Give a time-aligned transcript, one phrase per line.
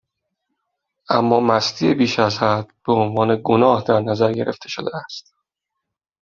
[1.17, 5.33] اما مستی بیشازحد، بهعنوان گناه در نظر گرفته شده است